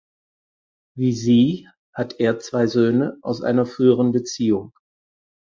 [0.97, 4.71] Wie sie hat er zwei Söhne aus einer früheren Beziehung.